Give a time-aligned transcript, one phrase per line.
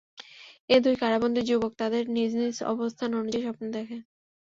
[0.69, 3.97] এ দুই কারাবন্দী যুবক তাদের নিজ নিজ অবস্থান অনুযায়ী স্বপ্ন দেখে।